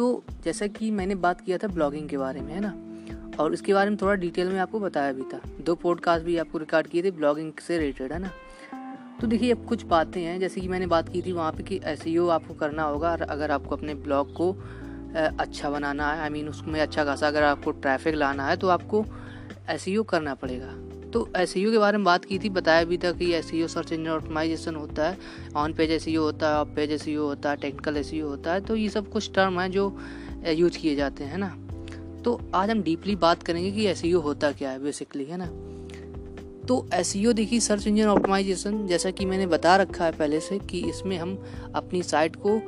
तो 0.00 0.22
जैसा 0.44 0.66
कि 0.66 0.90
मैंने 0.90 1.14
बात 1.14 1.40
किया 1.40 1.56
था 1.58 1.68
ब्लॉगिंग 1.68 2.08
के 2.08 2.18
बारे 2.18 2.40
में, 2.40 2.52
है 2.54 2.60
ना? 2.60 2.72
और 3.38 3.54
इसके 3.54 3.72
बारे 3.74 3.90
में 3.90 3.98
थोड़ा 4.02 4.14
डिटेल 4.14 4.48
में 4.48 4.58
आपको 4.60 4.78
बताया 4.80 5.12
भी 5.12 5.22
था। 5.22 5.40
दो 5.60 5.74
पॉडकास्ट 5.74 6.24
भी 6.24 6.36
आपको 6.36 6.58
रिकॉर्ड 6.58 6.86
किए 6.86 7.02
थे 7.02 7.10
ब्लॉगिंग 7.10 7.52
से 7.60 7.78
रिलेटेड 7.78 8.12
है 8.12 8.18
ना? 8.18 8.30
तो 9.20 9.26
देखिए, 9.26 9.52
अब 9.52 9.66
कुछ 9.66 9.84
बातें 9.84 10.20
हैं। 10.22 10.38
जैसे 10.40 10.60
कि 10.60 10.68
मैंने 10.68 10.86
बात 10.86 11.08
की 11.08 11.22
थी 11.22 11.32
वहाँ 11.32 11.52
पे 11.52 11.62
कि 11.62 11.80
एस 11.84 12.04
e 12.04 12.30
आपको 12.30 12.54
करना 12.54 12.82
होगा 12.82 13.12
अगर 13.12 13.50
आपको 13.50 13.76
अपने 13.76 13.94
ब्लॉग 13.94 14.32
को 14.32 14.52
अच्छा 15.38 15.70
बनाना 15.70 16.12
है 16.12 16.20
आई 16.20 16.30
मीन 16.30 16.48
उसमें 16.48 16.80
अच्छा 16.80 17.04
खासा 17.04 17.28
अगर 17.28 17.42
आपको 17.42 17.70
ट्रैफ़िक 17.70 18.14
लाना 18.14 18.46
है 18.46 18.56
तो 18.56 18.68
आपको 18.68 19.04
एस 19.68 19.84
e 19.88 20.04
करना 20.08 20.34
पड़ेगा। 20.34 20.74
तो 21.12 21.28
एस 21.36 21.52
e 21.52 21.70
के 21.70 21.78
बारे 21.78 21.98
में 21.98 22.04
बात 22.04 22.24
की 22.24 22.38
थी, 22.38 22.48
बताया 22.48 22.84
भी 22.84 22.96
था 22.98 23.10
कि 23.12 23.32
एस 23.34 23.50
सर्च 23.72 23.92
इंजन 23.92 24.10
ऑप्टिमाइजेशन 24.10 24.74
होता 24.74 25.08
है 25.08 25.18
ऑन 25.56 25.72
पेज 25.72 25.90
एस 25.90 26.06
होता 26.08 26.48
है 26.48 26.60
ऑफ़ 26.60 26.68
पेज 26.68 26.92
एस 26.92 27.06
होता 27.08 27.50
है 27.50 27.56
टेक्निकल 27.56 27.96
एस 27.96 28.10
होता 28.14 28.52
है 28.52 28.60
तो 28.60 28.76
ये 28.76 28.88
सब 28.88 29.08
कुछ 29.10 29.30
टर्म 29.34 29.60
है 29.60 29.68
जो 29.70 29.96
यूज़ 30.48 30.78
किए 30.78 30.94
जाते 30.96 31.24
हैं 31.24 31.38
ना? 31.38 31.48
तो 32.24 32.40
आज 32.54 32.70
हम 32.70 32.82
डीपली 32.82 33.16
बात 33.16 33.42
करेंगे 33.42 33.70
कि 33.70 33.86
एस 33.86 34.02
होता 34.24 34.52
क्या 34.52 34.70
है 34.70 34.82
बेसिकली 34.82 35.24
है 35.24 35.36
ना? 35.36 35.46
तो 36.68 36.86
एस 36.94 37.12
देखिए 37.16 37.60
सर्च 37.60 37.86
इंजन 37.86 38.06
ऑप्टिमाइजेशन 38.06 38.86
जैसा 38.86 39.10
कि 39.10 39.24
मैंने 39.24 39.46
बता 39.46 39.76
रखा 39.76 40.04
है 40.04 40.12
पहले 40.12 40.40
से 40.40 40.58
कि 40.60 40.80
इसमें 40.88 41.16
हम 41.18 41.36
अपनी 41.74 42.02
साइट 42.02 42.36
को, 42.36 42.60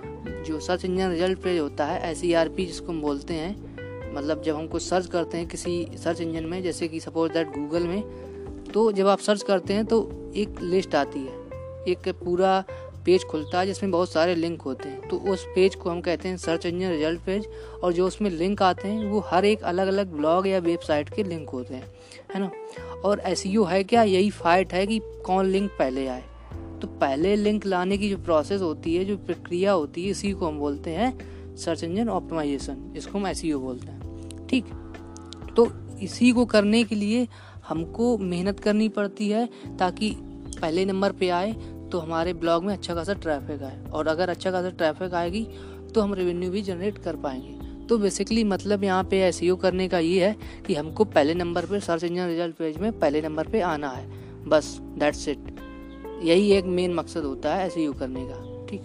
जो 0.47 0.61
सर्च 0.61 0.85
इंजन 0.85 1.11
रिज़ल्ट 1.11 1.39
पेज 1.39 1.61
होता 1.61 1.85
है 1.85 2.11
एस 2.11 2.21
जिसको 2.57 2.93
हम 2.93 3.01
बोलते 3.01 3.35
हैं 3.35 4.15
मतलब 4.15 4.43
जब 4.43 4.57
हम 4.57 4.67
कुछ 4.67 4.83
सर्च 4.83 5.07
करते 5.07 5.39
हैं 5.39 5.47
किसी 5.49 5.87
सर्च 5.97 6.21
इंजन 6.21 6.45
में, 6.45 6.63
जैसे 6.63 6.89
कि 6.89 7.01
सपोज़ 7.01 7.33
दैट 7.33 7.49
गूगल 7.49 7.87
में 7.87 8.32
तो 8.75 8.91
जब 8.93 9.07
आप 9.07 9.19
सर्च 9.19 9.43
करते 9.43 9.75
हैं 9.75 9.85
तो 9.85 10.01
एक 10.37 10.61
लिस्ट 10.63 10.95
आती 10.95 11.19
है। 11.19 11.41
एक 11.89 12.09
पूरा 12.25 12.65
पेज 13.07 13.25
खुलता 13.25 13.61
है 13.61 13.67
जिसमें 13.67 13.93
बहुत 13.93 14.13
सारे 14.13 14.35
लिंक 14.35 14.63
होते 14.63 14.89
हैं। 14.89 15.09
तो 15.09 15.17
उस 15.33 15.45
पेज 15.55 15.75
को 15.75 15.91
हम 15.91 16.01
कहते 16.01 16.29
हैं 16.29 16.37
सर्च 16.37 16.67
इंजन 16.67 16.91
रिज़ल्ट 16.91 17.21
पेज 17.21 17.49
और 17.85 17.93
जो 17.93 18.07
उसमें 18.07 18.31
लिंक 18.31 18.63
आते 18.63 18.89
हैं, 18.89 19.11
वो 19.11 19.21
हर 19.27 19.45
एक 19.45 19.63
अलग 19.63 19.87
अलग 19.87 20.13
ब्लॉग 20.13 20.47
या 20.47 20.59
वेबसाइट 20.59 21.09
के 21.09 21.23
लिंक 21.23 21.51
होते 21.51 21.75
हैं, 21.75 21.85
है 22.35 22.41
ना? 22.41 22.51
और 23.05 23.21
एस 23.21 23.43
है 23.47 23.83
क्या? 23.85 24.03
यही 24.03 24.31
फाइट 24.31 24.73
है 24.73 24.87
कि 24.87 25.01
कौन 25.27 25.47
लिंक 25.47 25.71
पहले 25.71 26.07
आए। 26.07 26.25
तो 26.83 26.89
पहले 26.89 27.37
लिंक 27.37 27.67
लाने 27.67 27.99
की 27.99 28.11
जो 28.11 28.17
प्रोसेस 28.17 28.61
होती 28.63 28.97
है, 28.97 29.05
जो 29.05 29.17
प्रक्रिया 29.17 29.73
होती 29.73 30.05
है, 30.05 30.11
इसी 30.11 30.33
को 30.33 30.47
हम 30.47 30.59
बोलते 30.59 30.91
हैं 30.91 31.57
सर्च 31.57 31.85
इंजन 31.85 32.09
ऑप्टिमाइजेशन 32.09 32.95
इसको 32.97 33.19
हम 33.19 33.27
एस 33.27 33.43
बोलते 33.45 33.87
हैं। 33.87 34.47
ठीक? 34.47 34.65
तो 35.57 35.69
इसी 36.03 36.33
को 36.33 36.45
करने 36.45 36.85
के 36.85 36.95
लिए 36.95 37.29
हमको 37.65 38.17
मेहनत 38.21 38.61
करनी 38.61 38.89
पड़ती 38.91 39.29
है 39.29 39.49
ताकि 39.79 40.11
पहले 40.61 40.85
नंबर 40.85 41.13
पे 41.13 41.29
आए 41.31 41.53
तो 41.93 41.99
हमारे 41.99 42.33
ब्लॉग 42.35 42.65
में 42.65 42.73
अच्छा 42.73 42.95
खासा 42.95 43.15
ट्रैफ़िक 43.15 43.63
आए। 43.63 43.83
और 43.85 44.09
अगर 44.09 44.31
अच्छा 44.31 44.51
खासा 44.51 44.71
ट्रैफ़िक 44.71 45.15
आएगी 45.15 45.47
तो 45.95 46.01
हम 46.01 46.15
रेवेन्यू 46.15 46.51
भी 46.51 46.63
जनरेट 46.63 46.99
कर 46.99 47.17
पाएँगे। 47.19 47.87
तो 47.87 47.99
बेसिकली 47.99 48.45
मतलब 48.45 48.85
यहाँ 48.85 49.05
पे 49.05 49.21
एस 49.23 49.41
e 49.43 49.57
करने 49.63 49.89
का 49.89 49.99
ये 49.99 50.27
है 50.27 50.37
कि 50.67 50.75
हमको 50.75 51.05
पहले 51.07 51.35
नंबर 51.35 51.67
पे 51.67 51.81
सर्च 51.81 52.05
इंजन 52.05 52.27
रिज़ल्ट 52.27 52.57
पेज 52.57 52.79
में 52.79 52.91
पहले 52.93 53.23
नंबर 53.23 53.49
पे 53.49 53.61
आना 53.63 53.89
है। 53.91 54.07
बस 54.49 54.77
दैट्स 54.99 55.29
इट 55.29 55.61
यही 56.23 56.51
एक 56.53 56.65
मेन 56.67 56.95
मकसद 56.95 57.25
होता 57.25 57.55
है 57.55 57.67
एस 57.67 57.75
e 57.79 57.99
करने 57.99 58.25
का, 58.27 58.67
ठीक। 58.67 58.83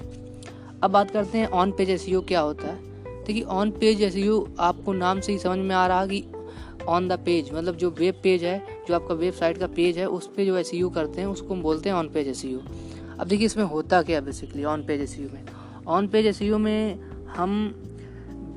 अब 0.84 0.92
बात 0.92 1.12
करते 1.12 1.38
हैं 1.38 1.48
ऑन 1.50 1.72
पेज 1.72 1.90
एस 1.90 2.06
क्या 2.10 2.40
होता 2.40 2.68
है। 2.68 2.86
देखिए 3.26 3.44
ऑन 3.44 3.72
पेज 3.72 4.02
एस 4.04 4.16
आपको 4.60 4.94
नाम 4.94 5.20
से 5.20 5.32
ही 5.32 5.40
समझ 5.40 5.60
में 5.60 5.76
आ 5.76 5.86
रहा 5.88 6.06
कि 6.06 6.24
ऑन 6.88 7.08
द 7.08 7.20
पेज 7.26 7.52
मतलब 7.54 7.76
जो 7.76 7.90
वेब 7.90 8.20
पेज 8.24 8.44
है, 8.44 8.62
जो 8.88 8.96
आपका 8.96 9.14
वेबसाइट 9.16 9.58
का 9.58 9.68
पेज 9.68 9.98
है, 9.98 10.06
उस 10.08 10.28
पर 10.28 10.46
जो 10.46 10.58
एस 10.58 10.72
e 10.74 10.94
करते 10.96 11.22
हैं, 11.22 11.28
उसको 11.28 11.54
हम 11.54 11.62
बोलते 11.62 11.90
हैं 11.90 11.96
ऑन 11.96 12.10
पेज 12.10 12.28
एस 12.28 12.44
अब 13.20 13.28
देखिए 13.28 13.46
इसमें 13.46 13.64
होता 13.64 14.02
क्या 14.02 14.20
बेसिकली 14.22 14.64
ऑन 14.64 14.84
पेज 14.86 15.02
एस 15.02 15.18
में? 15.34 15.46
ऑन 15.88 16.08
पेज 16.08 16.26
एस 16.26 16.42
में 16.42 17.00
हम 17.28 17.54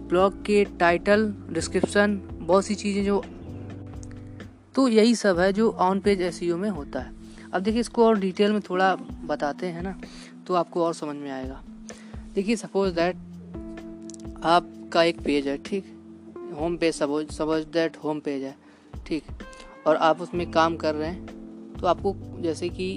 ब्लॉग 0.08 0.42
के 0.44 0.64
टाइटल 0.80 1.32
डिस्क्रिप्शन 1.50 2.20
बहुत 2.32 2.64
सी 2.64 2.74
चीज़ें 2.74 3.04
जो 3.04 3.22
तो 4.74 4.86
यही 4.88 5.14
सब 5.14 5.38
है 5.38 5.52
जो 5.52 5.70
ऑन 5.80 6.00
पेज 6.00 6.22
एस 6.22 6.42
में 6.42 6.68
होता 6.70 7.00
है। 7.00 7.12
अब 7.52 7.62
देखिए 7.62 7.80
इसको 7.80 8.04
और 8.06 8.18
डिटेल 8.18 8.52
में 8.52 8.60
थोड़ा 8.60 8.94
बताते 9.26 9.66
हैं 9.66 9.82
ना 9.82 9.94
तो 10.46 10.54
आपको 10.54 10.84
और 10.84 10.94
समझ 10.94 11.16
में 11.16 11.30
आएगा। 11.30 11.62
देखिए 12.34 12.56
सपोज़ 12.56 12.94
दैट 12.94 13.16
आपका 14.44 15.02
एक 15.02 15.20
पेज 15.20 15.48
है, 15.48 15.56
ठीक? 15.58 15.96
Home 16.60 16.76
page 16.76 16.94
suppose 16.94 17.30
suppose 17.32 17.64
that 17.72 17.96
home 17.96 18.20
page 18.20 18.42
है, 18.42 18.54
ठीक? 19.06 19.24
और 19.86 19.96
आप 19.98 20.20
उसमें 20.20 20.50
काम 20.50 20.76
कर 20.76 20.94
रहे 20.94 21.08
हैं 21.08 21.76
तो 21.76 21.86
आपको 21.86 22.14
जैसे 22.42 22.68
कि 22.68 22.90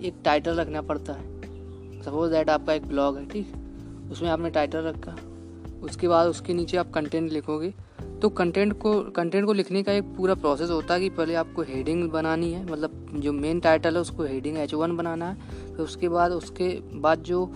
एक 0.00 0.14
टाइटल 0.24 0.56
रखना 0.56 0.82
पड़ता 0.82 1.12
है। 1.12 2.02
सपोज़ 2.02 2.30
दैट 2.32 2.50
आपका 2.50 2.72
एक 2.72 2.86
ब्लॉग 2.86 3.18
है, 3.18 3.26
ठीक? 3.28 3.52
उसमें 4.12 4.28
आपने 4.30 4.50
टाइटल 4.50 4.82
रखा, 4.84 5.16
उसके 5.82 6.08
बाद 6.08 6.28
उसके 6.28 6.54
नीचे 6.54 6.76
आप 6.76 6.90
कंटेंट 6.90 7.30
लिखोगे 7.32 7.72
तो 8.22 8.28
कंटेंट 8.30 8.72
को 8.78 8.92
कंटेंट 9.10 9.44
को 9.46 9.52
लिखने 9.52 9.82
का 9.82 9.92
एक 9.92 10.04
पूरा 10.16 10.34
प्रोसेस 10.34 10.70
होता 10.70 10.94
है 10.94 11.00
कि 11.00 11.08
पहले 11.10 11.34
आपको 11.34 11.62
हेडिंग 11.62 12.10
बनानी 12.10 12.52
है 12.52 12.64
मतलब 12.64 13.06
जो 13.14 13.32
मेन 13.32 13.60
टाइटल 13.60 13.94
है 13.94 14.00
उसको 14.00 14.24
हेडिंग 14.24 14.58
एच 14.58 14.74
वन 14.74 14.96
बनाना 14.96 15.28
है, 15.30 15.36
फिर 15.66 15.76
तो 15.76 15.84
उसके 15.84 16.08
बाद 16.08 16.32
उसके 16.32 16.68
बाद 17.00 17.22
जो 17.22 17.46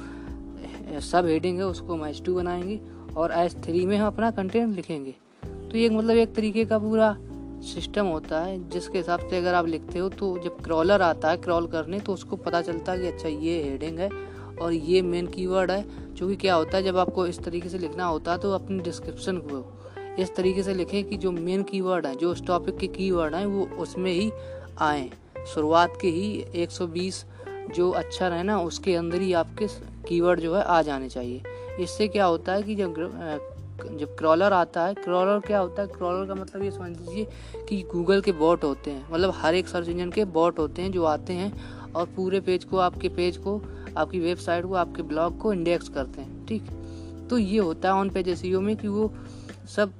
सब 1.03 1.27
हेडिंग 1.27 1.59
है 1.59 1.67
उसको 1.67 1.95
हम 1.95 2.05
एच 2.07 2.23
टू 2.27 2.35
बनाएँगे 2.35 2.81
और 3.17 3.33
एच 3.33 3.57
थ्री 3.65 3.85
में 3.87 3.97
हम 3.97 4.07
अपना 4.07 4.31
कंटेंट 4.31 4.75
लिखेंगे। 4.77 5.15
तो 5.75 5.79
ये 5.79 5.89
मतलब 5.91 6.17
एक 6.17 6.35
तरीके 6.35 6.65
का 6.65 6.79
पूरा 6.79 7.07
सिस्टम 7.65 8.07
होता 8.07 8.41
है, 8.41 8.69
जिसके 8.71 8.99
हिसाब 8.99 9.21
से 9.21 9.37
अगर 9.37 9.55
आप 9.55 9.67
लिखते 9.67 9.99
हो 9.99 10.09
तो 10.09 10.27
जब 10.39 10.61
क्रॉलर 10.65 11.03
आता 11.03 11.31
है 11.31 11.37
क्रॉल 11.37 11.67
करने 11.67 11.99
तो 12.01 12.13
उसको 12.13 12.37
पता 12.37 12.61
चलता 12.63 12.93
है 12.93 12.99
कि 12.99 13.07
अच्छा 13.07 13.29
ये 13.29 13.63
हेडिंग 13.63 13.99
है 13.99 14.09
और 14.63 14.73
ये 14.73 15.01
मेन 15.03 15.27
कीवर्ड 15.27 15.71
है। 15.71 16.15
जो 16.15 16.35
क्या 16.37 16.55
होता 16.55 16.77
है, 16.77 16.83
जब 16.83 16.97
आपको 16.97 17.27
इस 17.27 17.43
तरीके 17.45 17.69
से 17.69 17.79
लिखना 17.79 18.05
होता 18.05 18.33
है 18.33 18.39
तो 18.39 18.53
अपनी 18.53 18.79
डिस्क्रिप्शन 18.81 19.39
को 19.45 19.65
इस 20.23 20.35
तरीके 20.37 20.63
से 20.63 20.75
लिखें 20.75 21.03
कि 21.05 21.17
जो 21.17 21.33
मेन 21.33 21.63
कीवर्ड 21.63 22.07
है, 22.07 22.15
जो 22.17 22.31
उस 22.31 22.47
टॉपिक 22.47 22.77
के 22.77 22.87
कीवर्ड 22.89 23.35
हैं, 23.35 23.47
वो 23.47 23.67
उसमें 23.79 24.11
ही 24.13 24.31
आए। 24.81 25.11
शुरुआत 25.55 25.99
के 26.01 26.09
ही 26.09 26.45
120 26.57 27.25
जो 27.75 27.91
अच्छा 27.93 28.29
रहे 28.29 28.43
ना, 28.43 28.61
उसके 28.61 28.95
अंदर 28.95 29.21
ही 29.21 29.33
आपके 29.33 29.67
कीवर्ड 30.09 30.41
जो 30.41 30.55
है 30.55 30.63
आ 30.63 30.81
जाने 30.83 31.09
चाहिए। 31.09 31.43
इससे 31.81 32.09
क्या 32.09 32.25
होता 32.25 32.53
है 32.53 32.63
कि 32.63 32.75
जब 32.75 32.95
जब 33.83 34.15
क्रॉलर 34.17 34.53
आता 34.53 34.85
है 34.85 34.95
क्रॉलर 34.95 35.41
क्या 35.41 35.59
होता 35.59 35.83
है? 35.83 35.89
क्रॉलर 35.89 36.27
का 36.27 36.35
मतलब 36.35 36.63
ये 36.63 36.71
समझ 36.71 36.91
लीजिए 36.91 37.27
कि 37.69 37.81
गूगल 37.93 38.21
के 38.21 38.33
बॉट 38.33 38.65
होते 38.65 38.91
हैं। 38.91 39.13
मतलब 39.13 39.33
हर 39.37 39.55
एक 39.55 39.69
सर्च 39.69 39.89
इंजन 39.89 40.11
के 40.11 40.25
बॉट 40.27 40.59
होते 40.59 40.83
हैं 40.83 40.93
जो 40.93 41.05
आते 41.05 41.33
हैं 41.33 41.53
और 41.93 42.07
पूरे 42.07 42.41
पेज 42.41 42.65
को, 42.65 42.77
आपके 42.79 43.09
पेज 43.09 43.37
को, 43.37 43.61
आपकी 43.97 44.21
वेबसाइट 44.21 44.65
को, 44.65 44.75
आपके 44.75 45.03
ब्लॉग 45.03 45.39
को 45.39 45.53
इंडेक्स 45.53 45.89
करते 45.89 46.21
हैं, 46.21 46.47
ठीक? 46.47 46.71
तो 47.31 47.39
ये 47.39 47.59
होता 47.59 47.89
है 47.89 47.95
ऑन 47.95 48.11
पेज 48.11 48.29
एस 48.29 48.43
में 48.45 48.77
कि 48.77 48.89
वो 48.89 49.13
सब 49.77 49.93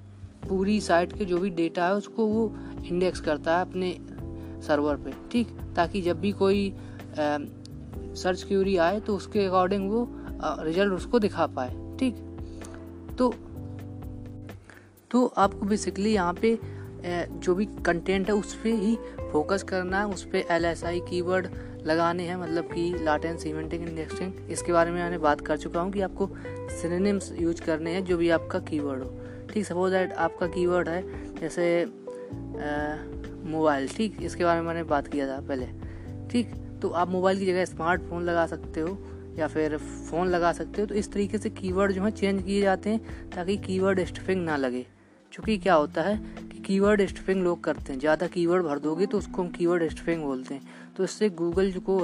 पूरी 0.49 0.81
साइट 0.81 1.13
के 1.13 1.25
जो 1.25 1.39
भी 1.39 1.51
डेटा 1.53 1.87
है, 1.87 1.95
उसको 1.95 2.27
वो 2.27 2.53
इंडेक्स 2.87 3.21
करता 3.21 3.57
है 3.57 3.65
अपने 3.65 3.97
सर्वर 4.67 4.97
पे, 4.97 5.13
ठीक? 5.33 5.49
ताकि 5.77 6.01
जब 6.03 6.21
भी 6.21 6.33
कोई 6.33 6.73
सर्च 7.19 8.43
क्यूरी 8.43 8.77
आए 8.77 9.01
तो 9.01 9.17
उसके 9.17 9.45
अकॉर्डिंग 9.47 9.91
वो 9.91 10.07
रिज़ल्ट 10.43 10.93
उसको 10.93 11.19
दिखा 11.19 11.47
पाए, 11.49 11.97
ठीक? 12.01 12.17
तो 13.19 13.33
तो 15.15 15.25
आपको 15.39 15.67
बेसिकली 15.67 16.13
यहाँ 16.13 16.33
पे 16.35 16.59
जो 17.39 17.55
भी 17.55 17.65
कंटेंट 17.87 18.29
है, 18.29 18.35
उस 18.35 18.55
पर 18.55 18.69
ही 18.69 18.97
फोकस 19.33 19.63
करना 19.63 19.99
है 19.99 20.07
उस 20.07 20.25
पर 20.25 20.47
एल 20.53 20.65
एस 20.65 20.83
आई 20.85 21.01
की 21.09 21.21
वर्ड 21.21 21.47
लगाने 21.87 22.25
हैं 22.27 22.37
मतलब 22.37 22.65
कि 22.65 22.95
लाटेन 23.01 23.37
सीमेंटिंग 23.39 23.87
इंडेक्सिंग 23.89 24.51
इसके 24.51 24.73
बारे 24.73 24.91
में 24.91 25.01
मैंने 25.03 25.19
बात 25.19 25.41
कर 25.41 25.57
चुका 25.57 25.81
हूँ 25.81 25.93
कि 25.93 26.01
आपको 26.01 26.29
सिनेम्स 26.73 27.31
यूज़ 27.41 27.63
करने 27.63 27.91
हैं, 27.95 28.05
जो 28.05 28.17
भी 28.17 28.31
आपका 28.31 28.59
कीवर्ड 28.61 29.03
हो। 29.03 29.11
ठीक 29.53 29.67
सपोज़ 29.67 29.93
दैट 29.93 30.13
आपका 30.15 30.47
कीवर्ड 30.47 30.89
है, 30.89 31.03
जैसे 31.41 31.85
मोबाइल 33.47 33.89
ठीक? 33.89 34.17
इसके 34.23 34.45
बारे 34.45 34.61
में 34.61 34.67
मैंने 34.67 34.83
बात 34.85 35.09
किया 35.09 35.29
था 35.29 35.41
पहले। 35.49 35.67
ठीक 36.31 36.55
तो 36.83 36.89
आप 36.89 37.09
मोबाइल 37.11 37.39
की 37.39 37.47
जगह 37.47 37.65
स्मार्टफ़ोन 37.65 38.25
लगा 38.25 38.47
सकते 38.47 38.81
हो, 38.81 38.99
या 39.39 39.47
फिर 39.49 39.77
फ़ोन 39.79 40.29
लगा 40.29 40.53
सकते 40.53 40.81
हो 40.81 40.87
तो 40.87 40.95
इस 40.95 41.13
तरीके 41.13 41.39
से 41.39 41.51
कीवर्ड 41.53 41.93
जो 41.93 42.03
है 42.03 42.11
चेंज 42.13 42.43
किए 42.43 42.61
जाते 42.63 42.91
हैं, 42.91 43.31
ताकि 43.31 43.57
कीवर्ड 43.59 44.05
स्टफिंग 44.07 44.45
ना 44.45 44.57
लगे। 44.57 44.85
क्योंकि 45.35 45.57
क्या 45.59 45.75
होता 45.75 46.03
है 46.03 46.17
कि 46.41 46.59
कीवर्ड 46.63 47.07
स्टफिंग 47.07 47.43
लोग 47.45 47.63
करते 47.65 47.93
हैं। 47.93 48.01
ज़्यादा 48.01 48.27
कीवर्ड 48.27 48.65
भर 48.65 48.79
दोगे 48.79 49.07
तो 49.07 49.19
उसको 49.19 49.43
हम 49.43 49.49
कीवर्ड 49.51 49.89
स्टफिंग 49.91 50.23
बोलते 50.23 50.55
हैं। 50.55 50.95
तो 50.97 51.05
इससे 51.05 51.29
गूगल 51.31 51.73
को 51.81 52.01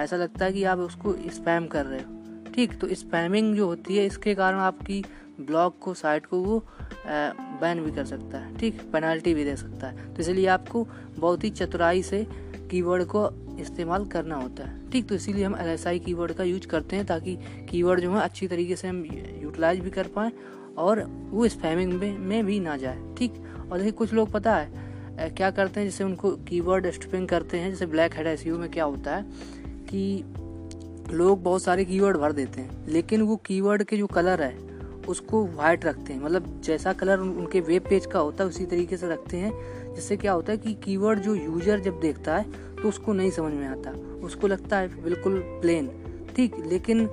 ऐसा 0.00 0.16
लगता 0.16 0.44
है 0.44 0.52
कि 0.52 0.64
आप 0.64 0.78
उसको 0.78 1.14
स्पैम 1.32 1.66
कर 1.66 1.86
रहे 1.86 2.00
हो। 2.00 2.52
ठीक 2.54 2.78
तो 2.80 2.94
स्पैमिंग 2.94 3.54
जो 3.56 3.66
होती 3.66 3.96
है, 3.96 4.04
इसके 4.06 4.34
कारण 4.34 4.58
आपकी 4.58 5.04
ब्लॉग 5.40 5.78
को 5.78 5.94
साइट 5.94 6.26
को 6.26 6.38
वो 6.38 6.58
बैन 7.06 7.80
भी 7.84 7.90
कर 7.92 8.04
सकता 8.04 8.38
है। 8.38 8.56
ठीक 8.58 8.80
पेनल्टी 8.92 9.34
भी 9.34 9.44
दे 9.44 9.56
सकता 9.56 9.86
है। 9.86 10.14
तो 10.14 10.22
इसलिए 10.22 10.46
आपको 10.48 10.86
बहुत 11.18 11.44
ही 11.44 11.50
चतुराई 11.52 12.02
से 12.02 12.26
कीवर्ड 12.70 13.04
को 13.06 13.28
इस्तेमाल 13.60 14.04
करना 14.06 14.36
होता 14.36 14.64
है। 14.64 14.90
ठीक 14.90 15.08
तो 15.08 15.14
इसीलिए 15.14 15.44
हम 15.44 15.56
एल 15.60 15.68
एस 15.68 15.86
आई 15.86 15.98
कीवर्ड 15.98 16.32
का 16.32 16.44
यूज़ 16.44 16.66
करते 16.66 16.96
हैं 16.96 17.06
ताकि 17.06 17.36
कीवर्ड 17.70 18.00
जो 18.00 18.12
है, 18.12 18.20
अच्छी 18.20 18.48
तरीके 18.48 18.76
से 18.76 18.88
हम 18.88 19.04
यूटिलाइज 19.42 19.80
भी 19.80 19.90
कर 19.90 20.06
पाएँ 20.16 20.32
और 20.78 21.02
वो 21.30 21.48
स्पैमिंग 21.48 21.92
में, 21.92 22.18
में 22.18 22.44
भी 22.46 22.58
ना 22.60 22.76
जाए 22.76 22.98
ठीक? 23.18 23.42
और 23.70 23.76
देखिए 23.78 23.92
कुछ 23.92 24.12
लोग 24.12 24.30
पता 24.32 24.56
है 24.56 25.30
क्या 25.30 25.50
करते 25.50 25.80
हैं 25.80 25.86
जैसे 25.86 26.04
उनको 26.04 26.30
कीवर्ड 26.48 26.90
स्टपिंग 26.90 27.28
करते 27.28 27.58
हैं 27.58 27.70
जैसे 27.70 27.86
ब्लैक 27.86 28.14
हेड 28.14 28.26
एस 28.26 28.46
में 28.46 28.68
क्या 28.70 28.84
होता 28.84 29.16
है 29.16 29.22
कि 29.90 30.24
लोग 31.12 31.42
बहुत 31.42 31.62
सारे 31.62 31.84
कीवर्ड 31.84 32.16
भर 32.16 32.32
देते 32.32 32.60
हैं 32.60 32.86
लेकिन 32.88 33.22
वो 33.22 33.36
कीवर्ड 33.36 33.82
के 33.84 33.96
जो 33.96 34.06
कलर 34.06 34.42
है 34.42 34.54
उसको 35.08 35.44
वाइट 35.46 35.84
रखते 35.84 36.12
हैं। 36.12 36.20
मतलब 36.20 36.60
जैसा 36.64 36.92
कलर 36.92 37.18
उनके 37.18 37.60
वेब 37.60 37.82
पेज 37.88 38.06
का 38.06 38.18
होता 38.18 38.44
है 38.44 38.48
उसी 38.50 38.64
तरीके 38.66 38.96
से 38.96 39.08
रखते 39.08 39.36
हैं। 39.36 39.52
जिससे 39.94 40.16
क्या 40.16 40.32
होता 40.32 40.52
है 40.52 40.58
कि 40.58 40.72
कीवर्ड 40.74 41.20
जो 41.20 41.34
यूज़र 41.34 41.80
जब 41.80 42.00
देखता 42.00 42.36
है 42.36 42.44
तो 42.76 42.88
उसको 42.88 43.12
नहीं 43.12 43.30
समझ 43.30 43.52
में 43.52 43.66
आता। 43.66 43.90
उसको 44.26 44.46
लगता 44.46 44.78
है 44.78 45.02
बिल्कुल 45.02 45.38
प्लेन 45.62 45.90
ठीक? 46.36 46.54
लेकिन 46.66 47.06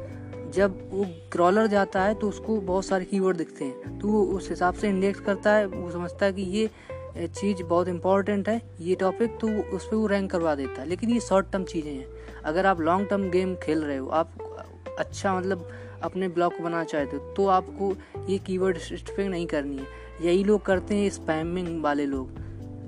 जब 0.54 0.80
वो 0.92 1.06
क्रॉलर 1.32 1.68
जाता 1.68 2.04
है 2.04 2.14
तो 2.14 2.30
उसको 2.30 2.60
बहुत 2.62 2.86
सारे 2.86 3.06
कीवर्ड 3.06 3.38
दिखते 3.38 3.66
हैं। 3.66 4.00
तो 4.00 4.08
वो 4.08 4.24
उस 4.28 4.50
हिसाब 4.50 4.74
से 4.74 4.90
इंडेक्स 4.90 5.20
करता 5.20 5.54
है, 5.54 5.66
वो 5.66 5.92
समझता 5.92 6.26
है 6.26 6.34
कि 6.34 6.42
ये 6.42 6.70
चीज़ 7.18 7.64
बहुत 7.64 7.88
इंपॉर्टेंट 7.88 8.50
है, 8.50 8.62
ये 8.82 8.96
टॉपिक 8.96 9.38
तो 9.42 9.48
उस 9.76 9.86
पर 9.86 9.96
वो 9.96 10.06
रैंक 10.08 10.30
करवा 10.32 10.56
देता 10.56 10.82
है। 10.82 10.88
लेकिन 10.88 11.10
ये 11.10 11.20
शॉर्ट 11.20 11.52
टर्म 11.52 11.64
चीज़ें 11.64 11.92
हैं। 11.92 12.06
अगर 12.46 12.66
आप 12.66 12.82
लॉन्ग 12.82 13.08
टर्म 13.10 13.30
गेम 13.30 13.56
खेल 13.56 13.84
रहे 13.84 13.98
हो, 13.98 14.08
आप 14.10 14.96
अच्छा 15.00 15.36
मतलब 15.36 15.68
अपने 16.04 16.28
ब्लॉग 16.28 16.58
को 16.58 16.64
बनाना 16.64 16.84
चाहते 16.84 17.18
हो 17.18 17.34
तो 17.34 17.46
आपको 17.48 17.94
ये 18.30 18.38
कीवर्ड 18.38 18.78
स्टिफिंग 18.78 19.30
नहीं 19.30 19.46
करनी 19.48 19.78
है। 19.78 19.86
यही 20.22 20.44
लोग 20.44 20.62
करते 20.62 20.96
हैं 20.96 21.10
स्पैमिंग 21.10 21.82
वाले 21.84 22.06
लोग। 22.06 22.30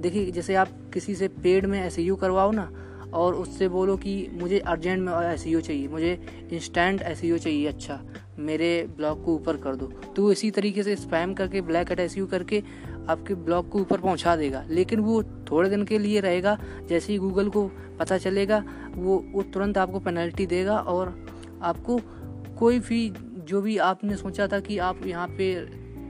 देखिए, 0.02 0.32
जैसे 0.32 0.56
आप 0.56 0.70
किसी 0.94 1.16
से 1.16 1.28
पेड 1.28 1.66
में 1.66 1.80
ऐसे 1.82 2.02
यू 2.02 2.16
करवाओ 2.16 2.52
ना 2.52 2.70
और 3.16 3.36
उससे 3.36 3.68
बोलो 3.68 3.96
कि 3.98 4.16
मुझे 4.34 4.60
अर्जेंट 4.60 5.02
में 5.02 5.14
एस 5.14 5.44
चाहिए, 5.44 5.88
मुझे 5.88 6.48
इंस्टेंट 6.52 7.02
एस 7.02 7.22
चाहिए 7.22 7.66
अच्छा 7.68 8.00
मेरे 8.40 8.70
ब्लॉग 8.98 9.24
को 9.26 9.36
ऊपर 9.36 9.58
कर 9.58 9.76
दो। 9.76 9.86
तो 10.16 10.32
इसी 10.32 10.50
तरीके 10.52 10.84
से 10.84 10.96
स्पैम 10.96 11.34
करके 11.34 11.62
ब्लैक 11.62 11.92
एट 11.92 12.00
एस 12.00 12.16
करके, 12.32 12.62
आपके 13.10 13.34
ब्लॉग 13.36 13.70
को 13.70 13.80
ऊपर 13.80 14.02
पहुँचा 14.02 14.36
देगा। 14.36 14.64
लेकिन 14.70 15.00
वो 15.00 15.22
थोड़े 15.52 15.70
दिन 15.70 15.84
के 15.84 16.00
लिए 16.00 16.20
रहेगा, 16.20 16.58
जैसे 16.90 17.14
ही 17.14 17.20
गूगल 17.20 17.50
को 17.50 17.68
पता 18.00 18.18
चलेगा, 18.18 18.64
वो 18.96 19.24
वो 19.34 19.42
तुरंत 19.44 19.78
आपको 19.78 20.00
पेनल्टी 20.00 20.46
देगा 20.46 20.78
और 20.80 21.16
आपको 21.62 22.00
कोई 22.60 22.80
भी, 22.80 23.10
जो 23.40 23.62
भी 23.62 23.78
आपने 23.78 24.16
सोचा 24.16 24.48
था 24.48 24.60
कि 24.60 24.78
आप 24.78 25.06
यहाँ 25.06 25.28
पे 25.28 25.54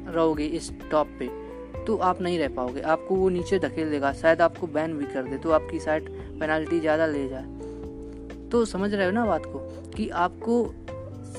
रहोगे 0.08 0.46
इस 0.46 0.72
टॉप 0.92 1.08
पे। 1.19 1.30
तो 1.77 1.95
आप 1.98 2.22
नहीं 2.22 2.39
रह 2.39 2.48
पाओगे। 2.48 2.81
आपको 2.81 3.16
वो 3.16 3.30
नीचे 3.30 3.60
धकेल 3.60 3.89
देगा। 3.89 4.12
शायद 4.13 4.42
आपको 4.42 4.68
बैन 4.68 4.98
भी 4.98 5.06
कर 5.06 5.24
दे 5.24 5.38
तो 5.38 5.51
आपकी 5.51 5.80
साइड 5.80 6.10
पेनल्टी 6.39 6.80
ज़्यादा 6.80 7.06
ले 7.06 7.27
जाए। 7.30 8.50
तो 8.51 8.63
समझ 8.66 8.94
रहे 8.94 9.06
हो 9.06 9.12
ना 9.12 9.25
बात 9.25 9.45
को? 9.45 9.60
कि 9.95 10.10
आपको 10.10 10.63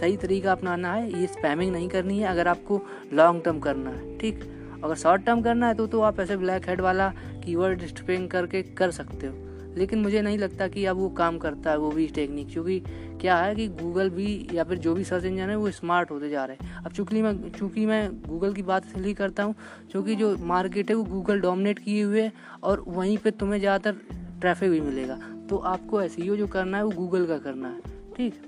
सही 0.00 0.17
तरीका 0.17 0.53
अपनाना 0.53 0.93
है, 0.93 1.21
ये 1.21 1.27
स्पैमिंग 1.27 1.73
नहीं 1.73 1.88
करनी 1.88 2.19
है, 2.19 2.29
अगर 2.29 2.49
आपको 2.49 2.81
लॉन्ग 3.12 3.43
टर्म 3.44 3.59
करना 3.59 3.91
है, 3.91 4.19
ठीक? 4.19 4.44
अगर 4.85 4.94
शॉर्ट 4.94 5.23
टर्म 5.23 5.43
करना 5.43 5.69
है 5.69 5.75
तो 5.75 5.87
तो 5.87 6.00
आप 6.00 6.21
ऐसे 6.21 6.37
ब्लैक 6.37 6.69
हेड 6.69 6.81
वाला 6.81 7.09
कीवर्ड 7.44 7.87
स्ट्रिपिंग 7.87 8.29
करके 8.29 8.62
कर 8.62 8.91
सकते 8.91 9.27
हो। 9.27 9.35
लेकिन 9.76 9.99
मुझे 9.99 10.20
नहीं 10.23 10.38
लगता 10.38 10.69
कि 10.69 10.84
अब 10.84 10.96
वो 10.96 11.08
काम 11.12 11.38
करता 11.38 11.70
है, 11.70 11.78
वो 11.78 11.90
भी 11.90 12.06
टेक्निक 12.08 12.52
क्योंकि 12.52 12.78
क्या 13.20 13.37
है 13.37 13.55
कि 13.55 13.67
गूगल 13.75 14.11
भी 14.11 14.49
या 14.52 14.64
फिर 14.64 14.78
जो 14.78 14.94
भी 14.94 15.05
सर्च 15.05 15.25
इंजन 15.25 15.50
है, 15.50 15.56
वो 15.56 15.70
स्मार्ट 15.73 16.11
होते 16.11 16.28
जा 16.31 16.44
रहे 16.44 16.56
हैं। 16.56 16.75
अब 16.76 16.93
चूँकि 16.93 17.23
मैं, 17.23 17.50
चूँकि 17.50 17.87
मैं 17.87 18.08
गूगल 18.23 18.52
की 18.52 18.62
बात 18.62 18.87
इसलिए 18.87 19.14
करता 19.14 19.43
हूँ, 19.43 19.55
क्योंकि 19.93 20.14
जो 20.14 20.37
मार्केट 20.46 20.90
है, 20.90 20.96
वो 20.96 21.05
गूगल 21.05 21.40
डोमिनेट 21.40 21.78
किए 21.78 22.02
हुए 22.02 22.23
है 22.23 22.32
और 22.62 22.84
वहीं 22.88 23.17
पर 23.19 23.31
तुम्हें 23.32 23.58
ज़्यादातर 23.61 24.00
ट्रैफ़िक 24.40 24.70
भी 24.70 24.81
मिलेगा। 24.81 25.19
तो 25.50 25.56
आपको 25.67 26.02
एस 26.02 26.17
e 26.17 26.37
जो 26.37 26.46
करना 26.46 26.76
है, 26.76 26.84
वो 26.84 26.90
गूगल 26.93 27.26
का 27.26 27.38
करना 27.38 27.69
है, 27.69 27.81
ठीक 28.17 28.43